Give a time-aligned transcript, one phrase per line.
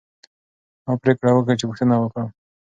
[0.85, 2.29] ما پریکړه وکړه چې پوښتنه وکړم.